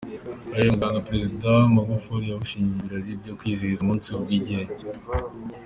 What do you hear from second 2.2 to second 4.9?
yawusimbuje ibirori byo kwizihiza umunsi w'ubwigenge.